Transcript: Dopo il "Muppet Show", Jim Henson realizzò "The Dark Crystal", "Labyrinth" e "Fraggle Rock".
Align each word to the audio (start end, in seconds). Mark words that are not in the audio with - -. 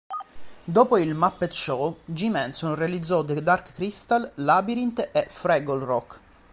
Dopo 0.63 0.97
il 0.97 1.13
"Muppet 1.13 1.51
Show", 1.51 1.99
Jim 2.05 2.35
Henson 2.35 2.73
realizzò 2.73 3.23
"The 3.23 3.43
Dark 3.43 3.71
Crystal", 3.73 4.31
"Labyrinth" 4.37 5.09
e 5.11 5.27
"Fraggle 5.29 5.85
Rock". 5.85 6.19